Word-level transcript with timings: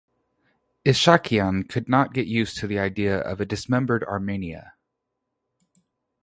Ishakyan 0.83 1.69
could 1.69 1.87
not 1.87 2.11
get 2.15 2.25
used 2.25 2.59
the 2.59 2.79
idea 2.79 3.19
of 3.19 3.39
a 3.39 3.45
dismembered 3.45 4.03
Armenia. 4.05 4.73